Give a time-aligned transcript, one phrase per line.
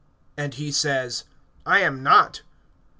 [0.35, 1.25] And he says:
[1.63, 2.41] I am not.